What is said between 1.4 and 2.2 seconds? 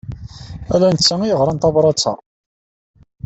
tabṛat-a.